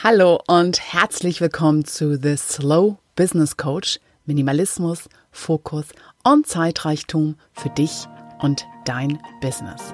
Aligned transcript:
Hallo 0.00 0.40
und 0.46 0.78
herzlich 0.92 1.40
willkommen 1.40 1.84
zu 1.84 2.16
The 2.22 2.36
Slow 2.36 2.98
Business 3.16 3.56
Coach. 3.56 3.98
Minimalismus, 4.26 5.08
Fokus 5.32 5.86
und 6.22 6.46
Zeitreichtum 6.46 7.34
für 7.52 7.68
dich 7.70 8.06
und 8.38 8.64
dein 8.84 9.18
Business. 9.40 9.92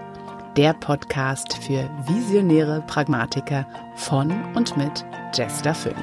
Der 0.58 0.74
Podcast 0.74 1.54
für 1.54 1.88
visionäre 2.06 2.84
Pragmatiker 2.86 3.66
von 3.96 4.30
und 4.54 4.76
mit 4.76 5.06
Jester 5.32 5.74
Phoenix. 5.74 6.02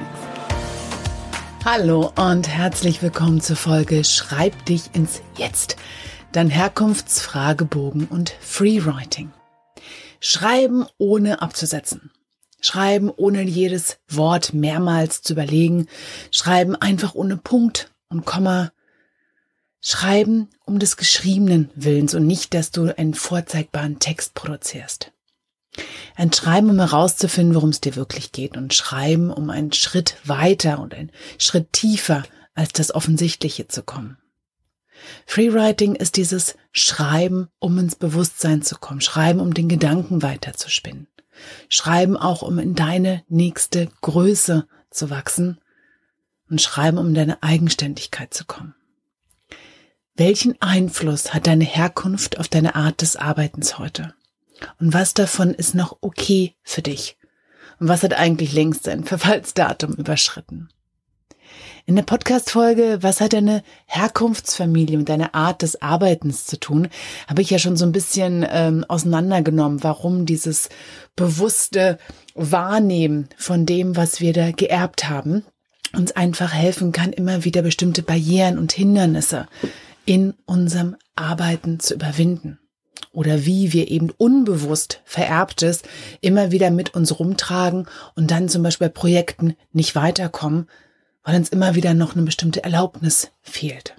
Hallo 1.64 2.10
und 2.16 2.48
herzlich 2.48 3.04
willkommen 3.04 3.40
zur 3.40 3.54
Folge 3.54 4.02
Schreib 4.02 4.66
dich 4.66 4.96
ins 4.96 5.22
Jetzt. 5.36 5.76
Dein 6.32 6.48
Herkunftsfragebogen 6.48 8.06
und 8.06 8.30
Freewriting. 8.40 9.30
Schreiben 10.18 10.86
ohne 10.98 11.40
abzusetzen. 11.40 12.10
Schreiben 12.62 13.10
ohne 13.10 13.42
jedes 13.42 13.98
Wort 14.08 14.54
mehrmals 14.54 15.20
zu 15.20 15.34
überlegen. 15.34 15.88
Schreiben 16.30 16.76
einfach 16.76 17.14
ohne 17.14 17.36
Punkt 17.36 17.92
und 18.08 18.24
Komma. 18.24 18.72
Schreiben 19.80 20.48
um 20.64 20.78
des 20.78 20.96
Geschriebenen 20.96 21.70
Willens 21.74 22.14
und 22.14 22.26
nicht, 22.26 22.54
dass 22.54 22.70
du 22.70 22.96
einen 22.96 23.14
vorzeigbaren 23.14 23.98
Text 23.98 24.34
produzierst. 24.34 25.10
Ein 26.14 26.32
Schreiben, 26.32 26.70
um 26.70 26.78
herauszufinden, 26.78 27.54
worum 27.54 27.70
es 27.70 27.80
dir 27.80 27.96
wirklich 27.96 28.30
geht 28.30 28.56
und 28.56 28.74
Schreiben, 28.74 29.30
um 29.30 29.50
einen 29.50 29.72
Schritt 29.72 30.16
weiter 30.24 30.78
und 30.78 30.94
einen 30.94 31.10
Schritt 31.38 31.72
tiefer 31.72 32.22
als 32.54 32.72
das 32.72 32.94
Offensichtliche 32.94 33.66
zu 33.66 33.82
kommen. 33.82 34.18
Freewriting 35.26 35.96
ist 35.96 36.16
dieses 36.16 36.56
Schreiben, 36.70 37.48
um 37.58 37.76
ins 37.78 37.96
Bewusstsein 37.96 38.62
zu 38.62 38.76
kommen, 38.76 39.00
Schreiben, 39.00 39.40
um 39.40 39.52
den 39.52 39.68
Gedanken 39.68 40.22
weiterzuspinnen. 40.22 41.08
Schreiben 41.68 42.16
auch, 42.16 42.42
um 42.42 42.58
in 42.58 42.74
deine 42.74 43.24
nächste 43.28 43.88
Größe 44.00 44.66
zu 44.90 45.10
wachsen 45.10 45.60
und 46.50 46.60
schreiben, 46.60 46.98
um 46.98 47.08
in 47.08 47.14
deine 47.14 47.42
Eigenständigkeit 47.42 48.34
zu 48.34 48.44
kommen. 48.44 48.74
Welchen 50.14 50.60
Einfluss 50.60 51.32
hat 51.32 51.46
deine 51.46 51.64
Herkunft 51.64 52.38
auf 52.38 52.48
deine 52.48 52.74
Art 52.74 53.00
des 53.00 53.16
Arbeitens 53.16 53.78
heute? 53.78 54.14
Und 54.78 54.92
was 54.92 55.14
davon 55.14 55.54
ist 55.54 55.74
noch 55.74 55.98
okay 56.02 56.54
für 56.62 56.82
dich? 56.82 57.16
Und 57.80 57.88
was 57.88 58.02
hat 58.02 58.12
eigentlich 58.12 58.52
längst 58.52 58.84
sein 58.84 59.04
Verfallsdatum 59.04 59.94
überschritten? 59.94 60.68
In 61.84 61.96
der 61.96 62.04
Podcast-Folge 62.04 62.98
Was 63.00 63.20
hat 63.20 63.32
deine 63.32 63.64
Herkunftsfamilie 63.86 64.98
mit 64.98 65.08
deiner 65.08 65.34
Art 65.34 65.62
des 65.62 65.82
Arbeitens 65.82 66.46
zu 66.46 66.60
tun, 66.60 66.86
habe 67.26 67.42
ich 67.42 67.50
ja 67.50 67.58
schon 67.58 67.76
so 67.76 67.84
ein 67.84 67.90
bisschen 67.90 68.46
ähm, 68.48 68.84
auseinandergenommen, 68.86 69.82
warum 69.82 70.24
dieses 70.24 70.68
bewusste 71.16 71.98
Wahrnehmen 72.36 73.28
von 73.36 73.66
dem, 73.66 73.96
was 73.96 74.20
wir 74.20 74.32
da 74.32 74.52
geerbt 74.52 75.08
haben, 75.08 75.44
uns 75.92 76.12
einfach 76.12 76.54
helfen 76.54 76.92
kann, 76.92 77.12
immer 77.12 77.44
wieder 77.44 77.62
bestimmte 77.62 78.02
Barrieren 78.02 78.58
und 78.58 78.72
Hindernisse 78.72 79.48
in 80.04 80.34
unserem 80.46 80.94
Arbeiten 81.16 81.80
zu 81.80 81.94
überwinden. 81.94 82.60
Oder 83.10 83.44
wie 83.44 83.72
wir 83.72 83.90
eben 83.90 84.10
unbewusst 84.10 85.00
Vererbtes 85.04 85.82
immer 86.20 86.52
wieder 86.52 86.70
mit 86.70 86.94
uns 86.94 87.18
rumtragen 87.18 87.88
und 88.14 88.30
dann 88.30 88.48
zum 88.48 88.62
Beispiel 88.62 88.86
bei 88.86 88.94
Projekten 88.94 89.56
nicht 89.72 89.96
weiterkommen, 89.96 90.68
weil 91.24 91.36
uns 91.36 91.48
immer 91.48 91.74
wieder 91.74 91.94
noch 91.94 92.14
eine 92.14 92.24
bestimmte 92.24 92.64
Erlaubnis 92.64 93.30
fehlt. 93.40 93.94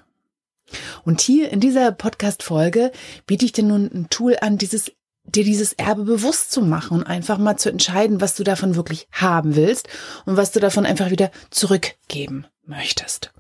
Und 1.06 1.22
hier 1.22 1.52
in 1.52 1.60
dieser 1.60 1.92
Podcast-Folge 1.92 2.92
biete 3.26 3.46
ich 3.46 3.52
dir 3.52 3.64
nun 3.64 3.90
ein 3.94 4.10
Tool 4.10 4.38
an, 4.42 4.58
dieses, 4.58 4.92
dir 5.24 5.44
dieses 5.44 5.74
Erbe 5.74 6.04
bewusst 6.04 6.52
zu 6.52 6.62
machen 6.62 7.00
und 7.00 7.08
einfach 7.08 7.38
mal 7.38 7.58
zu 7.58 7.70
entscheiden, 7.70 8.22
was 8.22 8.36
du 8.36 8.44
davon 8.44 8.76
wirklich 8.76 9.08
haben 9.12 9.56
willst 9.56 9.88
und 10.26 10.38
was 10.38 10.52
du 10.52 10.60
davon 10.60 10.86
einfach 10.86 11.12
wieder 11.12 11.32
zurückgeben 11.50 12.46
möchtest. 12.66 13.32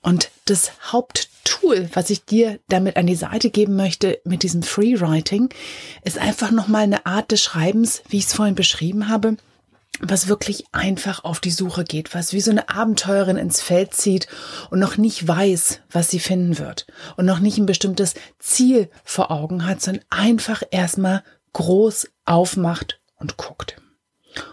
Und 0.00 0.30
das 0.44 0.72
Haupttool, 0.92 1.88
was 1.92 2.10
ich 2.10 2.24
dir 2.24 2.60
damit 2.68 2.96
an 2.96 3.06
die 3.06 3.16
Seite 3.16 3.50
geben 3.50 3.76
möchte 3.76 4.20
mit 4.24 4.42
diesem 4.42 4.62
Freewriting, 4.62 5.48
ist 6.04 6.18
einfach 6.18 6.50
nochmal 6.50 6.84
eine 6.84 7.04
Art 7.04 7.32
des 7.32 7.42
Schreibens, 7.42 8.02
wie 8.08 8.18
ich 8.18 8.26
es 8.26 8.34
vorhin 8.34 8.54
beschrieben 8.54 9.08
habe, 9.08 9.36
was 10.00 10.28
wirklich 10.28 10.64
einfach 10.72 11.24
auf 11.24 11.40
die 11.40 11.50
Suche 11.50 11.84
geht, 11.84 12.14
was 12.14 12.32
wie 12.32 12.40
so 12.40 12.50
eine 12.50 12.68
Abenteurerin 12.68 13.36
ins 13.36 13.60
Feld 13.60 13.94
zieht 13.94 14.28
und 14.70 14.78
noch 14.78 14.96
nicht 14.96 15.26
weiß, 15.26 15.80
was 15.90 16.10
sie 16.10 16.20
finden 16.20 16.58
wird 16.58 16.86
und 17.16 17.26
noch 17.26 17.40
nicht 17.40 17.58
ein 17.58 17.66
bestimmtes 17.66 18.14
Ziel 18.38 18.90
vor 19.04 19.30
Augen 19.30 19.66
hat, 19.66 19.80
sondern 19.80 20.04
einfach 20.10 20.62
erstmal 20.70 21.22
groß 21.52 22.08
aufmacht 22.24 23.00
und 23.16 23.36
guckt. 23.36 23.80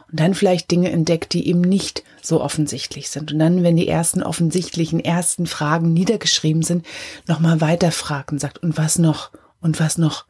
Und 0.09 0.19
dann 0.19 0.34
vielleicht 0.34 0.72
Dinge 0.72 0.91
entdeckt, 0.91 1.34
die 1.34 1.47
eben 1.47 1.61
nicht 1.61 2.03
so 2.22 2.41
offensichtlich 2.41 3.09
sind. 3.09 3.31
Und 3.31 3.39
dann, 3.39 3.63
wenn 3.63 3.75
die 3.75 3.88
ersten 3.88 4.23
offensichtlichen 4.23 5.00
ersten 5.00 5.45
Fragen 5.45 5.94
niedergeschrieben 5.94 6.63
sind, 6.63 6.85
nochmal 7.28 7.61
weiterfragen 7.61 8.39
sagt, 8.39 8.59
und 8.59 8.78
was 8.78 8.97
noch? 8.97 9.31
Und 9.59 9.79
was 9.79 9.97
noch? 9.97 10.25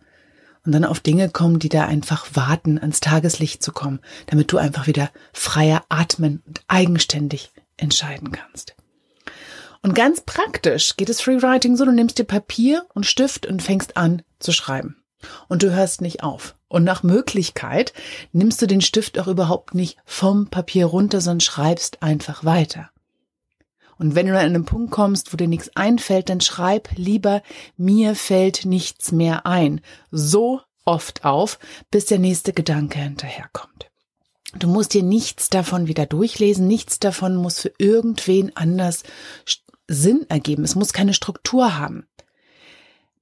Und 0.66 0.72
dann 0.72 0.86
auf 0.86 1.00
Dinge 1.00 1.30
kommen, 1.30 1.60
die 1.60 1.70
da 1.70 1.86
einfach 1.86 2.28
warten, 2.34 2.80
ans 2.80 3.00
Tageslicht 3.00 3.64
zu 3.64 3.72
kommen, 3.72 4.00
damit 4.28 4.52
du 4.52 4.58
einfach 4.58 4.88
wieder 4.88 5.10
freier 5.34 5.84
atmen 5.90 6.42
und 6.48 6.62
eigenständig 6.68 7.52
entscheiden 7.78 8.32
kannst. 8.32 8.76
Und 9.82 9.94
ganz 9.94 10.22
praktisch 10.22 10.98
geht 10.98 11.10
es 11.10 11.22
Freewriting 11.22 11.76
so, 11.78 11.86
du 11.86 11.92
nimmst 11.92 12.18
dir 12.18 12.24
Papier 12.24 12.86
und 12.94 13.06
Stift 13.06 13.46
und 13.46 13.62
fängst 13.62 13.98
an 13.98 14.24
zu 14.40 14.52
schreiben. 14.52 14.98
Und 15.48 15.64
du 15.64 15.72
hörst 15.72 16.02
nicht 16.02 16.24
auf. 16.24 16.56
Und 16.68 16.84
nach 16.84 17.04
Möglichkeit 17.04 17.94
nimmst 18.32 18.62
du 18.62 18.66
den 18.66 18.82
Stift 18.82 19.20
auch 19.20 19.28
überhaupt 19.28 19.76
nicht 19.76 19.98
vom 20.04 20.48
Papier 20.48 20.88
runter, 20.88 21.22
sondern 21.22 21.42
schreibst 21.42 22.02
einfach 22.02 22.44
weiter. 22.44 22.90
Und 23.98 24.16
wenn 24.16 24.28
du 24.28 24.34
an 24.34 24.46
einen 24.46 24.66
Punkt 24.66 24.92
kommst, 24.92 25.32
wo 25.32 25.38
dir 25.38 25.48
nichts 25.48 25.76
einfällt, 25.76 26.30
dann 26.30 26.42
schreib 26.42 26.90
lieber, 26.96 27.42
mir 27.78 28.16
fällt 28.16 28.66
nichts 28.66 29.12
mehr 29.12 29.46
ein. 29.46 29.82
So 30.12 30.62
oft 30.86 31.26
auf, 31.26 31.60
bis 31.92 32.06
der 32.06 32.20
nächste 32.20 32.54
Gedanke 32.54 33.00
hinterherkommt. 33.00 33.90
Du 34.58 34.68
musst 34.68 34.94
dir 34.94 35.04
nichts 35.04 35.50
davon 35.50 35.88
wieder 35.88 36.06
durchlesen, 36.06 36.68
nichts 36.68 37.00
davon 37.00 37.36
muss 37.36 37.60
für 37.60 37.74
irgendwen 37.78 38.56
anders 38.56 39.04
Sinn 39.88 40.26
ergeben. 40.30 40.64
Es 40.64 40.76
muss 40.76 40.94
keine 40.94 41.14
Struktur 41.14 41.78
haben. 41.78 42.08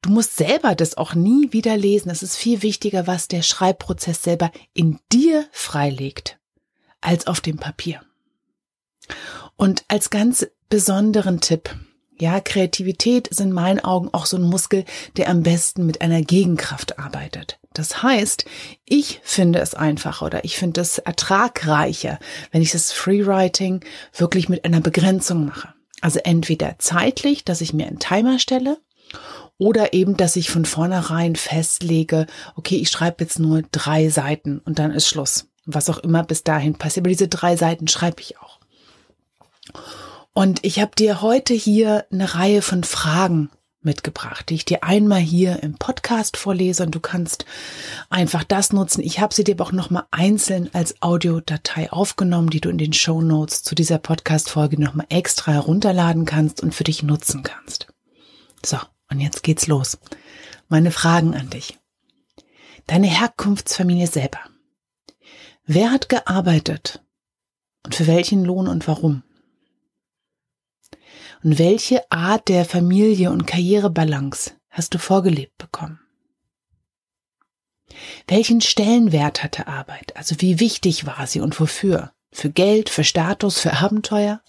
Du 0.02 0.10
musst 0.10 0.36
selber 0.36 0.76
das 0.76 0.98
auch 0.98 1.16
nie 1.16 1.54
wieder 1.54 1.78
lesen. 1.78 2.10
Es 2.10 2.24
ist 2.24 2.36
viel 2.36 2.62
wichtiger, 2.62 3.08
was 3.08 3.30
der 3.30 3.42
Schreibprozess 3.42 4.22
selber 4.22 4.52
in 4.74 5.00
dir 5.12 5.46
freilegt, 5.52 6.38
als 7.00 7.26
auf 7.26 7.40
dem 7.40 7.58
Papier. 7.58 8.02
Und 9.56 9.84
als 9.88 10.10
ganz 10.10 10.48
besonderen 10.70 11.40
Tipp. 11.40 11.76
Ja, 12.20 12.40
Kreativität 12.40 13.28
ist 13.28 13.42
in 13.42 13.52
meinen 13.52 13.80
Augen 13.80 14.10
auch 14.12 14.26
so 14.26 14.38
ein 14.38 14.44
Muskel, 14.44 14.86
der 15.18 15.30
am 15.30 15.44
besten 15.44 15.86
mit 15.86 16.02
einer 16.02 16.22
Gegenkraft 16.22 17.00
arbeitet. 17.00 17.60
Das 17.74 18.04
heißt, 18.04 18.46
ich 18.86 19.20
finde 19.24 19.60
es 19.60 19.74
einfacher 19.74 20.28
oder 20.28 20.46
ich 20.46 20.58
finde 20.58 20.82
es 20.82 21.00
ertragreicher, 21.00 22.20
wenn 22.52 22.62
ich 22.62 22.72
das 22.72 22.92
Freewriting 22.92 23.84
wirklich 24.16 24.48
mit 24.48 24.64
einer 24.64 24.80
Begrenzung 24.80 25.46
mache. 25.46 25.74
Also 26.02 26.20
entweder 26.24 26.76
zeitlich, 26.78 27.46
dass 27.46 27.62
ich 27.62 27.74
mir 27.74 27.88
einen 27.88 28.00
Timer 28.00 28.38
stelle 28.38 28.78
oder 29.58 29.94
eben, 29.94 30.18
dass 30.18 30.36
ich 30.36 30.50
von 30.50 30.66
vornherein 30.66 31.36
festlege, 31.36 32.28
okay, 32.56 32.76
ich 32.76 32.90
schreibe 32.90 33.24
jetzt 33.24 33.40
nur 33.40 33.64
drei 33.72 34.10
Seiten 34.10 34.60
und 34.60 34.80
dann 34.80 34.92
ist 34.92 35.08
Schluss. 35.08 35.48
Was 35.66 35.90
auch 35.90 36.00
immer 36.00 36.24
bis 36.24 36.44
dahin 36.44 36.76
passiert. 36.76 37.04
Aber 37.04 37.10
diese 37.10 37.30
drei 37.30 37.56
Seiten 37.56 37.88
schreibe 37.88 38.22
ich 38.22 38.38
auch. 38.38 38.60
Und 40.34 40.64
ich 40.64 40.80
habe 40.80 40.96
dir 40.96 41.22
heute 41.22 41.54
hier 41.54 42.06
eine 42.12 42.34
Reihe 42.36 42.62
von 42.62 42.84
Fragen 42.84 43.50
mitgebracht, 43.84 44.50
die 44.50 44.56
ich 44.56 44.66
dir 44.66 44.84
einmal 44.84 45.20
hier 45.20 45.62
im 45.62 45.76
Podcast 45.76 46.38
vorlese 46.38 46.84
und 46.84 46.96
du 46.96 47.00
kannst 47.00 47.46
einfach 48.10 48.44
das 48.44 48.74
nutzen. 48.74 49.02
Ich 49.02 49.20
habe 49.20 49.34
sie 49.34 49.44
dir 49.44 49.56
aber 49.56 49.66
auch 49.66 49.72
nochmal 49.72 50.06
einzeln 50.12 50.70
als 50.74 51.02
Audiodatei 51.02 51.92
aufgenommen, 51.92 52.50
die 52.50 52.62
du 52.62 52.70
in 52.70 52.78
den 52.78 52.94
Show 52.94 53.22
Notes 53.22 53.64
zu 53.64 53.76
dieser 53.76 53.98
Podcast-Folge 53.98 54.82
nochmal 54.82 55.08
extra 55.10 55.52
herunterladen 55.52 56.26
kannst 56.26 56.62
und 56.62 56.74
für 56.74 56.84
dich 56.84 57.04
nutzen 57.04 57.44
kannst. 57.44 57.88
So, 58.66 58.78
und 59.10 59.20
jetzt 59.20 59.44
geht's 59.44 59.68
los. 59.68 59.98
Meine 60.70 60.92
Fragen 60.92 61.36
an 61.36 61.50
dich. 61.50 61.78
Deine 62.88 63.08
Herkunftsfamilie 63.08 64.08
selber. 64.08 64.40
Wer 65.66 65.92
hat 65.92 66.10
gearbeitet? 66.10 67.04
Und 67.86 67.96
für 67.96 68.08
welchen 68.08 68.44
Lohn 68.44 68.68
und 68.68 68.88
warum? 68.88 69.24
Und 71.44 71.60
welche 71.60 72.10
Art 72.10 72.48
der 72.48 72.64
Familie- 72.64 73.32
und 73.32 73.46
Karrierebalance 73.46 74.54
hast 74.70 74.94
du 74.94 74.98
vorgelebt 74.98 75.58
bekommen? 75.58 76.00
Welchen 78.28 78.62
Stellenwert 78.62 79.44
hatte 79.44 79.68
Arbeit? 79.68 80.16
Also 80.16 80.36
wie 80.40 80.60
wichtig 80.60 81.06
war 81.06 81.28
sie 81.28 81.42
und 81.42 81.60
wofür? 81.60 82.14
Für 82.32 82.50
Geld, 82.50 82.90
für 82.90 83.04
Status, 83.04 83.60
für 83.60 83.74
Abenteuer? 83.74 84.42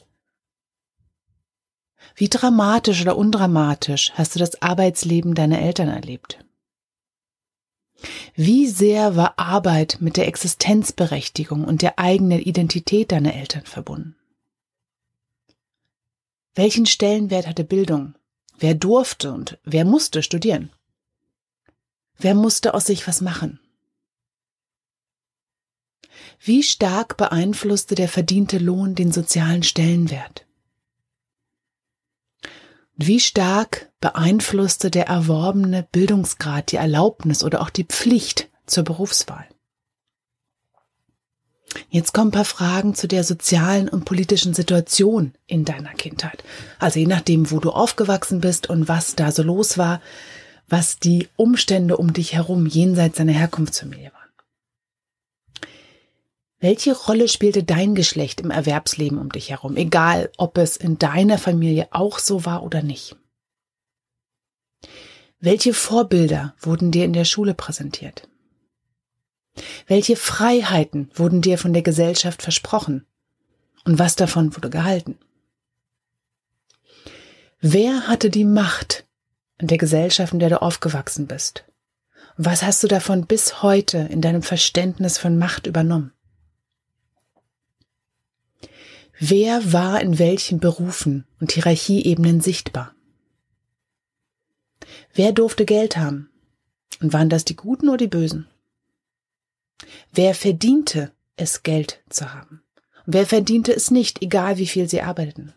Wie 2.14 2.28
dramatisch 2.28 3.02
oder 3.02 3.16
undramatisch 3.16 4.12
hast 4.14 4.34
du 4.34 4.38
das 4.38 4.62
Arbeitsleben 4.62 5.34
deiner 5.34 5.60
Eltern 5.60 5.88
erlebt? 5.88 6.38
Wie 8.34 8.68
sehr 8.68 9.16
war 9.16 9.38
Arbeit 9.38 9.98
mit 10.00 10.16
der 10.16 10.28
Existenzberechtigung 10.28 11.64
und 11.64 11.82
der 11.82 11.98
eigenen 11.98 12.40
Identität 12.40 13.10
deiner 13.12 13.34
Eltern 13.34 13.64
verbunden? 13.64 14.16
Welchen 16.54 16.86
Stellenwert 16.86 17.46
hatte 17.46 17.64
Bildung? 17.64 18.14
Wer 18.58 18.74
durfte 18.74 19.32
und 19.32 19.58
wer 19.64 19.84
musste 19.84 20.22
studieren? 20.22 20.70
Wer 22.16 22.34
musste 22.34 22.74
aus 22.74 22.86
sich 22.86 23.06
was 23.08 23.20
machen? 23.20 23.58
Wie 26.40 26.62
stark 26.62 27.16
beeinflusste 27.16 27.94
der 27.94 28.08
verdiente 28.08 28.58
Lohn 28.58 28.94
den 28.94 29.10
sozialen 29.10 29.62
Stellenwert? 29.62 30.46
Wie 32.96 33.18
stark 33.18 33.90
beeinflusste 34.00 34.90
der 34.90 35.06
erworbene 35.08 35.82
Bildungsgrad 35.90 36.70
die 36.70 36.76
Erlaubnis 36.76 37.42
oder 37.42 37.62
auch 37.62 37.70
die 37.70 37.84
Pflicht 37.84 38.48
zur 38.66 38.84
Berufswahl? 38.84 39.48
Jetzt 41.90 42.12
kommen 42.12 42.28
ein 42.28 42.32
paar 42.32 42.44
Fragen 42.44 42.94
zu 42.94 43.08
der 43.08 43.24
sozialen 43.24 43.88
und 43.88 44.04
politischen 44.04 44.54
Situation 44.54 45.32
in 45.46 45.64
deiner 45.64 45.92
Kindheit. 45.92 46.44
Also 46.78 46.98
je 46.98 47.06
nachdem, 47.06 47.50
wo 47.50 47.60
du 47.60 47.70
aufgewachsen 47.70 48.40
bist 48.40 48.68
und 48.68 48.88
was 48.88 49.16
da 49.16 49.32
so 49.32 49.42
los 49.42 49.78
war, 49.78 50.00
was 50.68 50.98
die 50.98 51.28
Umstände 51.36 51.96
um 51.96 52.12
dich 52.12 52.34
herum 52.34 52.66
jenseits 52.66 53.18
deiner 53.18 53.32
Herkunftsfamilie 53.32 54.12
waren. 54.12 55.68
Welche 56.58 56.96
Rolle 56.96 57.28
spielte 57.28 57.62
dein 57.62 57.94
Geschlecht 57.94 58.40
im 58.40 58.50
Erwerbsleben 58.50 59.18
um 59.18 59.30
dich 59.30 59.50
herum, 59.50 59.76
egal 59.76 60.30
ob 60.38 60.56
es 60.56 60.76
in 60.78 60.98
deiner 60.98 61.36
Familie 61.36 61.88
auch 61.90 62.18
so 62.18 62.46
war 62.46 62.62
oder 62.62 62.82
nicht? 62.82 63.16
Welche 65.40 65.74
Vorbilder 65.74 66.54
wurden 66.58 66.90
dir 66.90 67.04
in 67.04 67.12
der 67.12 67.26
Schule 67.26 67.52
präsentiert? 67.52 68.28
Welche 69.86 70.16
Freiheiten 70.16 71.10
wurden 71.14 71.42
dir 71.42 71.58
von 71.58 71.72
der 71.72 71.82
Gesellschaft 71.82 72.42
versprochen? 72.42 73.06
Und 73.84 73.98
was 73.98 74.16
davon 74.16 74.54
wurde 74.56 74.70
gehalten? 74.70 75.18
Wer 77.60 78.08
hatte 78.08 78.30
die 78.30 78.44
Macht 78.44 79.06
in 79.58 79.68
der 79.68 79.78
Gesellschaft, 79.78 80.32
in 80.32 80.38
der 80.38 80.48
du 80.48 80.60
aufgewachsen 80.60 81.26
bist? 81.26 81.64
Und 82.36 82.46
was 82.46 82.62
hast 82.62 82.82
du 82.82 82.88
davon 82.88 83.26
bis 83.26 83.62
heute 83.62 83.98
in 83.98 84.20
deinem 84.20 84.42
Verständnis 84.42 85.18
von 85.18 85.38
Macht 85.38 85.66
übernommen? 85.66 86.12
Wer 89.18 89.72
war 89.72 90.00
in 90.00 90.18
welchen 90.18 90.58
Berufen 90.58 91.26
und 91.40 91.52
Hierarchieebenen 91.52 92.40
sichtbar? 92.40 92.94
Wer 95.14 95.32
durfte 95.32 95.64
Geld 95.64 95.96
haben? 95.96 96.30
Und 97.00 97.12
waren 97.12 97.28
das 97.28 97.44
die 97.44 97.56
Guten 97.56 97.88
oder 97.88 97.98
die 97.98 98.08
Bösen? 98.08 98.48
Wer 100.12 100.34
verdiente 100.34 101.12
es, 101.36 101.62
Geld 101.62 102.02
zu 102.08 102.32
haben? 102.32 102.62
Wer 103.06 103.26
verdiente 103.26 103.74
es 103.74 103.90
nicht, 103.90 104.22
egal 104.22 104.58
wie 104.58 104.66
viel 104.66 104.88
sie 104.88 105.02
arbeiteten? 105.02 105.54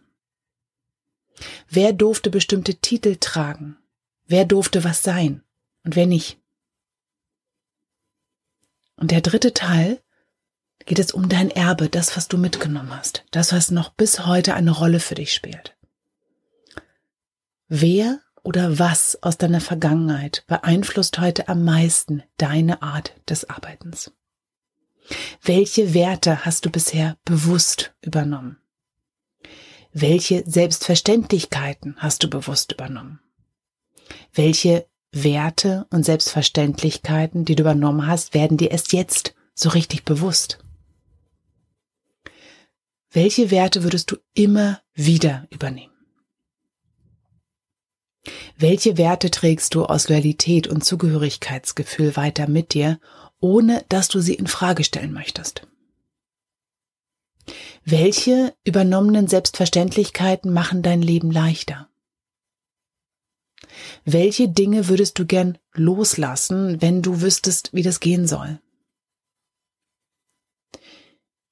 Wer 1.70 1.94
durfte 1.94 2.30
bestimmte 2.30 2.76
Titel 2.76 3.18
tragen? 3.18 3.78
Wer 4.26 4.46
durfte 4.46 4.84
was 4.84 5.04
sein 5.04 5.44
und 5.84 5.96
wer 5.96 6.08
nicht? 6.08 6.40
Und 8.96 9.12
der 9.12 9.22
dritte 9.22 9.54
Teil 9.54 10.02
geht 10.86 11.00
es 11.00 11.12
um 11.12 11.30
dein 11.30 11.52
Erbe, 11.52 11.90
das, 11.90 12.18
was 12.18 12.28
du 12.28 12.38
mitgenommen 12.38 12.96
hast, 12.96 13.24
das, 13.32 13.54
was 13.54 13.72
noch 13.72 13.90
bis 13.90 14.26
heute 14.26 14.56
eine 14.56 14.72
Rolle 14.72 15.00
für 15.00 15.16
dich 15.16 15.34
spielt. 15.34 15.76
Wer 17.68 18.22
oder 18.48 18.80
was 18.80 19.22
aus 19.22 19.38
deiner 19.38 19.60
Vergangenheit 19.60 20.46
beeinflusst 20.48 21.20
heute 21.20 21.50
am 21.50 21.66
meisten 21.66 22.24
deine 22.38 22.82
Art 22.82 23.14
des 23.28 23.50
Arbeitens? 23.50 24.14
Welche 25.44 25.94
Werte 25.94 26.46
hast 26.46 26.66
du 26.66 26.70
bisher 26.70 27.18
bewusst 27.26 27.94
übernommen? 28.02 28.58
Welche 29.92 30.50
Selbstverständlichkeiten 30.50 31.98
hast 31.98 32.24
du 32.24 32.30
bewusst 32.30 32.72
übernommen? 32.72 33.20
Welche 34.34 34.88
Werte 35.12 35.86
und 35.90 36.06
Selbstverständlichkeiten, 36.06 37.44
die 37.44 37.56
du 37.56 37.64
übernommen 37.64 38.08
hast, 38.08 38.34
werden 38.34 38.56
dir 38.56 38.72
erst 38.72 38.94
jetzt 38.94 39.36
so 39.56 39.68
richtig 39.68 40.06
bewusst? 40.06 40.60
Welche 43.12 43.52
Werte 43.52 43.84
würdest 43.84 44.10
du 44.10 44.16
immer 44.34 44.80
wieder 44.94 45.48
übernehmen? 45.50 45.97
Welche 48.58 48.98
Werte 48.98 49.32
trägst 49.32 49.76
du 49.76 49.86
aus 49.86 50.10
Loyalität 50.10 50.68
und 50.68 50.84
Zugehörigkeitsgefühl 50.84 52.16
weiter 52.16 52.48
mit 52.48 52.74
dir, 52.74 53.00
ohne 53.40 53.86
dass 53.90 54.08
du 54.08 54.20
sie 54.20 54.34
in 54.34 54.48
Frage 54.48 54.84
stellen 54.84 55.14
möchtest? 55.14 55.68
Welche 57.86 58.54
übernommenen 58.66 59.28
Selbstverständlichkeiten 59.28 60.52
machen 60.52 60.82
dein 60.82 61.02
Leben 61.02 61.32
leichter? 61.32 61.90
Welche 64.04 64.50
Dinge 64.50 64.88
würdest 64.88 65.20
du 65.20 65.26
gern 65.26 65.58
loslassen, 65.74 66.82
wenn 66.82 67.02
du 67.02 67.22
wüsstest, 67.22 67.70
wie 67.74 67.84
das 67.84 68.00
gehen 68.00 68.28
soll? 68.28 68.60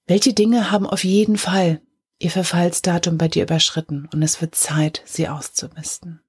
Welche 0.08 0.34
Dinge 0.34 0.72
haben 0.72 0.86
auf 0.86 1.04
jeden 1.04 1.38
Fall 1.38 1.82
ihr 2.20 2.32
Verfallsdatum 2.32 3.18
bei 3.18 3.28
dir 3.28 3.44
überschritten 3.44 4.08
und 4.12 4.22
es 4.22 4.42
wird 4.42 4.56
Zeit, 4.56 5.02
sie 5.06 5.28
auszumisten? 5.28 6.22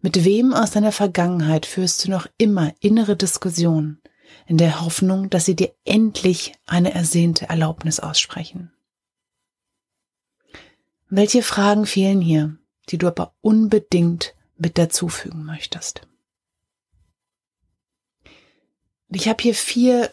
Mit 0.00 0.24
wem 0.24 0.54
aus 0.54 0.70
deiner 0.70 0.92
Vergangenheit 0.92 1.66
führst 1.66 2.04
du 2.04 2.10
noch 2.10 2.26
immer 2.38 2.74
innere 2.80 3.16
Diskussionen 3.16 4.00
in 4.46 4.58
der 4.58 4.80
Hoffnung, 4.80 5.30
dass 5.30 5.44
sie 5.44 5.56
dir 5.56 5.74
endlich 5.84 6.52
eine 6.66 6.94
ersehnte 6.94 7.48
Erlaubnis 7.48 8.00
aussprechen? 8.00 8.72
Welche 11.10 11.42
Fragen 11.42 11.86
fehlen 11.86 12.20
hier, 12.20 12.56
die 12.90 12.98
du 12.98 13.06
aber 13.06 13.34
unbedingt 13.40 14.34
mit 14.56 14.78
dazufügen 14.78 15.44
möchtest? 15.44 16.02
Ich 19.10 19.28
habe 19.28 19.42
hier 19.42 19.54
vier 19.54 20.10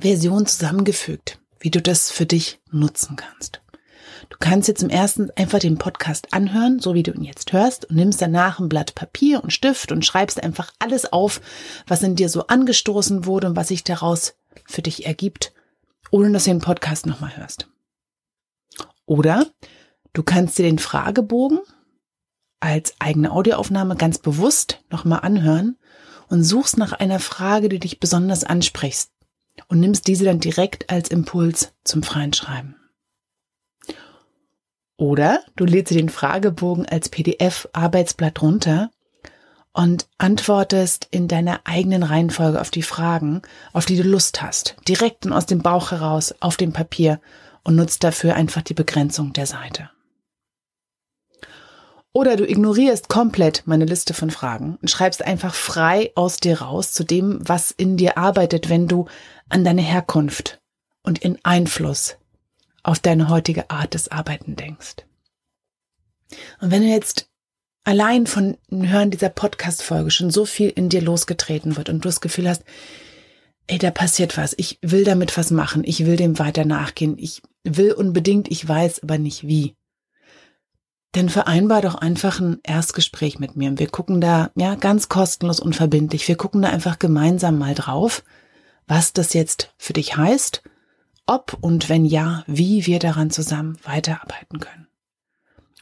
Version 0.00 0.46
zusammengefügt, 0.46 1.38
wie 1.60 1.70
du 1.70 1.80
das 1.80 2.10
für 2.10 2.26
dich 2.26 2.58
nutzen 2.70 3.16
kannst. 3.16 3.60
Du 4.28 4.36
kannst 4.38 4.68
jetzt 4.68 4.82
im 4.82 4.90
ersten 4.90 5.30
einfach 5.36 5.58
den 5.58 5.78
Podcast 5.78 6.32
anhören, 6.32 6.78
so 6.78 6.94
wie 6.94 7.02
du 7.02 7.12
ihn 7.12 7.24
jetzt 7.24 7.52
hörst, 7.52 7.86
und 7.86 7.96
nimmst 7.96 8.20
danach 8.20 8.58
ein 8.58 8.68
Blatt 8.68 8.94
Papier 8.94 9.42
und 9.42 9.52
Stift 9.52 9.92
und 9.92 10.04
schreibst 10.04 10.42
einfach 10.42 10.72
alles 10.78 11.12
auf, 11.12 11.40
was 11.86 12.02
in 12.02 12.16
dir 12.16 12.28
so 12.28 12.46
angestoßen 12.46 13.24
wurde 13.24 13.48
und 13.48 13.56
was 13.56 13.68
sich 13.68 13.84
daraus 13.84 14.34
für 14.66 14.82
dich 14.82 15.06
ergibt, 15.06 15.52
ohne 16.10 16.30
dass 16.32 16.44
du 16.44 16.50
den 16.50 16.60
Podcast 16.60 17.06
nochmal 17.06 17.36
hörst. 17.36 17.68
Oder 19.06 19.46
du 20.12 20.22
kannst 20.22 20.58
dir 20.58 20.64
den 20.64 20.78
Fragebogen 20.78 21.60
als 22.60 22.94
eigene 22.98 23.32
Audioaufnahme 23.32 23.96
ganz 23.96 24.18
bewusst 24.18 24.82
nochmal 24.90 25.20
anhören 25.20 25.78
und 26.28 26.44
suchst 26.44 26.76
nach 26.76 26.92
einer 26.92 27.18
Frage, 27.18 27.68
die 27.68 27.80
dich 27.80 28.00
besonders 28.00 28.44
ansprichst, 28.44 29.10
und 29.68 29.80
nimmst 29.80 30.06
diese 30.06 30.24
dann 30.24 30.40
direkt 30.40 30.90
als 30.90 31.10
Impuls 31.10 31.72
zum 31.84 32.02
freien 32.02 32.32
Schreiben. 32.32 32.76
Oder 35.00 35.42
du 35.56 35.64
lädst 35.64 35.90
dir 35.90 35.96
den 35.96 36.10
Fragebogen 36.10 36.84
als 36.84 37.08
PDF-Arbeitsblatt 37.08 38.42
runter 38.42 38.90
und 39.72 40.06
antwortest 40.18 41.08
in 41.10 41.26
deiner 41.26 41.60
eigenen 41.64 42.02
Reihenfolge 42.02 42.60
auf 42.60 42.70
die 42.70 42.82
Fragen, 42.82 43.40
auf 43.72 43.86
die 43.86 43.96
du 43.96 44.02
Lust 44.02 44.42
hast, 44.42 44.76
direkt 44.86 45.24
und 45.24 45.32
aus 45.32 45.46
dem 45.46 45.62
Bauch 45.62 45.90
heraus 45.90 46.34
auf 46.40 46.58
dem 46.58 46.74
Papier 46.74 47.18
und 47.64 47.76
nutzt 47.76 48.04
dafür 48.04 48.34
einfach 48.34 48.60
die 48.60 48.74
Begrenzung 48.74 49.32
der 49.32 49.46
Seite. 49.46 49.88
Oder 52.12 52.36
du 52.36 52.46
ignorierst 52.46 53.08
komplett 53.08 53.62
meine 53.64 53.86
Liste 53.86 54.12
von 54.12 54.30
Fragen 54.30 54.76
und 54.82 54.90
schreibst 54.90 55.24
einfach 55.24 55.54
frei 55.54 56.12
aus 56.14 56.36
dir 56.36 56.60
raus 56.60 56.92
zu 56.92 57.04
dem, 57.04 57.38
was 57.40 57.70
in 57.70 57.96
dir 57.96 58.18
arbeitet, 58.18 58.68
wenn 58.68 58.86
du 58.86 59.06
an 59.48 59.64
deine 59.64 59.80
Herkunft 59.80 60.60
und 61.02 61.20
in 61.20 61.38
Einfluss 61.42 62.18
auf 62.82 62.98
deine 62.98 63.28
heutige 63.28 63.70
Art 63.70 63.94
des 63.94 64.08
Arbeiten 64.08 64.56
denkst. 64.56 64.96
Und 66.60 66.70
wenn 66.70 66.82
du 66.82 66.88
jetzt 66.88 67.28
allein 67.84 68.26
von 68.26 68.56
Hören 68.70 69.10
dieser 69.10 69.30
Podcast-Folge 69.30 70.10
schon 70.10 70.30
so 70.30 70.44
viel 70.44 70.68
in 70.68 70.88
dir 70.88 71.02
losgetreten 71.02 71.76
wird 71.76 71.88
und 71.88 72.04
du 72.04 72.08
das 72.08 72.20
Gefühl 72.20 72.48
hast, 72.48 72.64
ey, 73.66 73.78
da 73.78 73.90
passiert 73.90 74.36
was, 74.36 74.54
ich 74.56 74.78
will 74.82 75.04
damit 75.04 75.36
was 75.36 75.50
machen, 75.50 75.82
ich 75.84 76.04
will 76.06 76.16
dem 76.16 76.38
weiter 76.38 76.64
nachgehen, 76.64 77.16
ich 77.18 77.42
will 77.64 77.92
unbedingt, 77.92 78.50
ich 78.50 78.66
weiß 78.66 79.02
aber 79.02 79.18
nicht 79.18 79.46
wie, 79.46 79.76
dann 81.12 81.28
vereinbar 81.28 81.82
doch 81.82 81.96
einfach 81.96 82.40
ein 82.40 82.58
Erstgespräch 82.62 83.38
mit 83.38 83.56
mir. 83.56 83.78
Wir 83.78 83.88
gucken 83.88 84.20
da, 84.20 84.50
ja, 84.56 84.76
ganz 84.76 85.08
kostenlos 85.08 85.58
und 85.58 85.74
verbindlich. 85.74 86.28
Wir 86.28 86.36
gucken 86.36 86.62
da 86.62 86.68
einfach 86.68 86.98
gemeinsam 86.98 87.58
mal 87.58 87.74
drauf, 87.74 88.22
was 88.86 89.12
das 89.12 89.34
jetzt 89.34 89.74
für 89.76 89.92
dich 89.92 90.16
heißt, 90.16 90.62
ob 91.26 91.56
und 91.60 91.88
wenn 91.88 92.04
ja, 92.04 92.44
wie 92.46 92.86
wir 92.86 92.98
daran 92.98 93.30
zusammen 93.30 93.76
weiterarbeiten 93.84 94.60
können. 94.60 94.90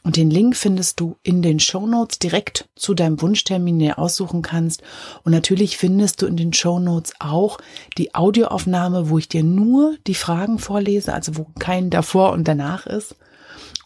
Und 0.03 0.15
den 0.15 0.29
Link 0.29 0.55
findest 0.55 0.99
du 0.99 1.17
in 1.23 1.41
den 1.41 1.59
Show 1.59 1.85
Notes 1.85 2.19
direkt 2.19 2.69
zu 2.75 2.93
deinem 2.93 3.21
Wunschtermin, 3.21 3.79
den 3.79 3.89
du 3.89 3.97
aussuchen 3.97 4.41
kannst. 4.41 4.81
Und 5.23 5.33
natürlich 5.33 5.77
findest 5.77 6.21
du 6.21 6.25
in 6.25 6.37
den 6.37 6.53
Show 6.53 6.79
Notes 6.79 7.13
auch 7.19 7.57
die 7.97 8.15
Audioaufnahme, 8.15 9.09
wo 9.09 9.17
ich 9.17 9.27
dir 9.27 9.43
nur 9.43 9.97
die 10.07 10.15
Fragen 10.15 10.57
vorlese, 10.57 11.13
also 11.13 11.37
wo 11.37 11.47
kein 11.59 11.89
davor 11.89 12.31
und 12.31 12.47
danach 12.47 12.87
ist. 12.87 13.17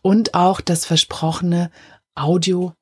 Und 0.03 0.35
auch 0.35 0.61
das 0.61 0.85
versprochene 0.85 1.71
Audio, 2.13 2.73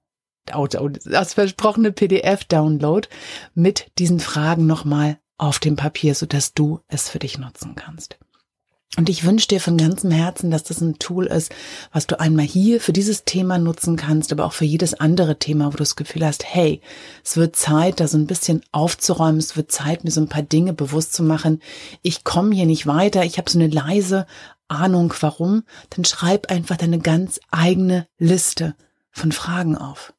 das 0.46 1.34
versprochene 1.34 1.94
PDF-Download 1.94 3.08
mit 3.54 3.92
diesen 3.98 4.20
Fragen 4.20 4.68
nochmal 4.68 5.20
auf 5.38 5.60
dem 5.60 5.78
Papier, 5.78 6.16
sodass 6.16 6.54
du 6.54 6.82
es 6.88 7.08
für 7.08 7.20
dich 7.20 7.38
nutzen 7.38 7.76
kannst. 7.76 8.20
Und 8.98 9.08
ich 9.08 9.24
wünsche 9.24 9.48
dir 9.48 9.62
von 9.62 9.78
ganzem 9.78 10.12
Herzen, 10.12 10.52
dass 10.52 10.64
das 10.64 10.82
ein 10.82 11.00
Tool 11.00 11.28
ist, 11.28 11.54
was 11.94 12.08
du 12.08 12.20
einmal 12.20 12.46
hier 12.46 12.82
für 12.82 12.92
dieses 12.92 13.24
Thema 13.24 13.58
nutzen 13.58 13.96
kannst, 13.96 14.34
aber 14.34 14.46
auch 14.46 14.52
für 14.52 14.66
jedes 14.66 14.94
andere 14.94 15.40
Thema, 15.40 15.68
wo 15.68 15.72
du 15.72 15.78
das 15.78 15.96
Gefühl 15.96 16.26
hast, 16.26 16.44
hey, 16.44 16.82
es 17.24 17.38
wird 17.38 17.56
Zeit, 17.56 18.02
da 18.02 18.08
so 18.10 18.18
ein 18.18 18.28
bisschen 18.28 18.64
aufzuräumen, 18.74 19.40
es 19.40 19.56
wird 19.56 19.72
Zeit, 19.72 20.04
mir 20.04 20.12
so 20.12 20.20
ein 20.20 20.28
paar 20.28 20.42
Dinge 20.42 20.74
bewusst 20.74 21.14
zu 21.14 21.24
machen. 21.24 21.62
Ich 22.02 22.26
komme 22.26 22.54
hier 22.54 22.66
nicht 22.66 22.86
weiter, 22.86 23.24
ich 23.24 23.38
habe 23.38 23.50
so 23.50 23.58
eine 23.58 23.70
leise 23.70 24.26
Ahnung, 24.68 25.14
warum. 25.22 25.64
Dann 25.92 26.04
schreib 26.04 26.52
einfach 26.52 26.76
deine 26.76 27.00
ganz 27.00 27.40
eigene 27.50 28.08
Liste 28.18 28.76
von 29.10 29.32
Fragen 29.32 29.78
auf 29.78 30.14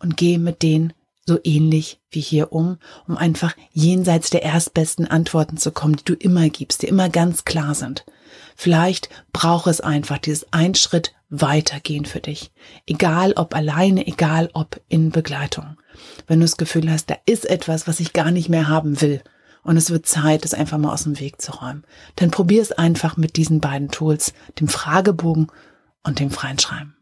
und 0.00 0.16
geh 0.16 0.38
mit 0.38 0.62
denen 0.62 0.92
so 1.28 1.38
ähnlich 1.44 2.00
wie 2.10 2.20
hier 2.20 2.52
um, 2.52 2.78
um 3.06 3.16
einfach 3.16 3.54
jenseits 3.70 4.30
der 4.30 4.42
erstbesten 4.42 5.06
Antworten 5.06 5.58
zu 5.58 5.70
kommen, 5.70 5.96
die 5.96 6.04
du 6.04 6.14
immer 6.14 6.48
gibst, 6.48 6.82
die 6.82 6.88
immer 6.88 7.10
ganz 7.10 7.44
klar 7.44 7.74
sind. 7.74 8.04
Vielleicht 8.56 9.10
braucht 9.32 9.68
es 9.68 9.80
einfach 9.80 10.18
dieses 10.18 10.52
ein 10.52 10.74
Schritt 10.74 11.14
weitergehen 11.28 12.06
für 12.06 12.20
dich. 12.20 12.50
Egal 12.86 13.34
ob 13.36 13.54
alleine, 13.54 14.06
egal 14.06 14.48
ob 14.54 14.80
in 14.88 15.10
Begleitung. 15.10 15.76
Wenn 16.26 16.40
du 16.40 16.44
das 16.44 16.56
Gefühl 16.56 16.90
hast, 16.90 17.10
da 17.10 17.16
ist 17.26 17.44
etwas, 17.44 17.86
was 17.86 18.00
ich 18.00 18.14
gar 18.14 18.30
nicht 18.30 18.48
mehr 18.48 18.66
haben 18.66 19.00
will 19.02 19.22
und 19.62 19.76
es 19.76 19.90
wird 19.90 20.06
Zeit, 20.06 20.46
es 20.46 20.54
einfach 20.54 20.78
mal 20.78 20.92
aus 20.92 21.02
dem 21.02 21.20
Weg 21.20 21.42
zu 21.42 21.52
räumen, 21.52 21.84
dann 22.16 22.30
probier 22.30 22.62
es 22.62 22.72
einfach 22.72 23.18
mit 23.18 23.36
diesen 23.36 23.60
beiden 23.60 23.90
Tools, 23.90 24.32
dem 24.58 24.68
Fragebogen 24.68 25.48
und 26.04 26.20
dem 26.20 26.30
freien 26.30 26.58
Schreiben. 26.58 26.96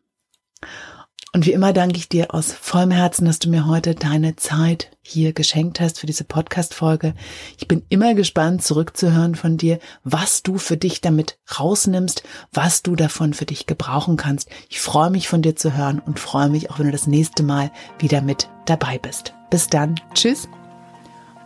Und 1.36 1.44
wie 1.44 1.52
immer 1.52 1.74
danke 1.74 1.98
ich 1.98 2.08
dir 2.08 2.32
aus 2.32 2.50
vollem 2.50 2.90
Herzen, 2.90 3.26
dass 3.26 3.38
du 3.38 3.50
mir 3.50 3.66
heute 3.66 3.94
deine 3.94 4.36
Zeit 4.36 4.90
hier 5.02 5.34
geschenkt 5.34 5.80
hast 5.80 6.00
für 6.00 6.06
diese 6.06 6.24
Podcast-Folge. 6.24 7.12
Ich 7.58 7.68
bin 7.68 7.82
immer 7.90 8.14
gespannt, 8.14 8.62
zurückzuhören 8.62 9.34
von 9.34 9.58
dir, 9.58 9.78
was 10.02 10.42
du 10.42 10.56
für 10.56 10.78
dich 10.78 11.02
damit 11.02 11.36
rausnimmst, 11.60 12.22
was 12.54 12.82
du 12.82 12.96
davon 12.96 13.34
für 13.34 13.44
dich 13.44 13.66
gebrauchen 13.66 14.16
kannst. 14.16 14.48
Ich 14.70 14.80
freue 14.80 15.10
mich 15.10 15.28
von 15.28 15.42
dir 15.42 15.54
zu 15.56 15.76
hören 15.76 15.98
und 15.98 16.18
freue 16.18 16.48
mich 16.48 16.70
auch, 16.70 16.78
wenn 16.78 16.86
du 16.86 16.92
das 16.92 17.06
nächste 17.06 17.42
Mal 17.42 17.70
wieder 17.98 18.22
mit 18.22 18.48
dabei 18.64 18.96
bist. 18.96 19.34
Bis 19.50 19.68
dann. 19.68 19.96
Tschüss. 20.14 20.48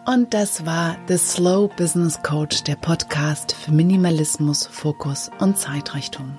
Und 0.06 0.35
das 0.35 0.64
war 0.64 0.99
The 1.09 1.18
Slow 1.18 1.68
Business 1.76 2.23
Coach, 2.23 2.62
der 2.62 2.76
Podcast 2.76 3.56
für 3.61 3.73
Minimalismus, 3.73 4.68
Fokus 4.68 5.32
und 5.40 5.59
Zeitrichtung. 5.59 6.38